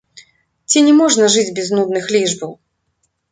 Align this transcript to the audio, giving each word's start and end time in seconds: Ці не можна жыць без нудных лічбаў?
Ці 0.73 0.81
не 0.87 0.93
можна 1.01 1.27
жыць 1.35 1.53
без 1.59 1.69
нудных 1.79 2.09
лічбаў? 2.15 2.51